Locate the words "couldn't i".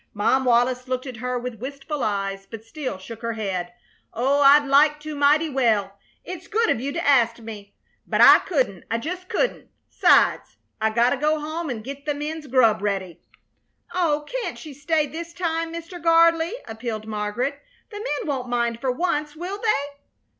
8.39-8.97